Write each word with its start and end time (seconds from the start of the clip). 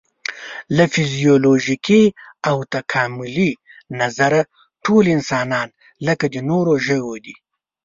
له 0.75 0.83
فزیولوژیکي 0.93 2.03
او 2.49 2.57
تکاملي 2.75 3.51
نظره 3.99 4.41
ټول 4.85 5.03
انسانان 5.15 5.67
لکه 6.07 6.25
د 6.33 6.35
نورو 6.49 6.73
ژوو 6.85 7.13
دي. 7.25 7.35